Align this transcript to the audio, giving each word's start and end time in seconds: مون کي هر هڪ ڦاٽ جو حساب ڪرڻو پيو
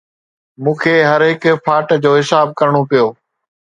مون 0.63 0.75
کي 0.83 0.95
هر 1.09 1.21
هڪ 1.29 1.43
ڦاٽ 1.65 1.87
جو 2.03 2.11
حساب 2.19 2.47
ڪرڻو 2.59 2.81
پيو 2.89 3.07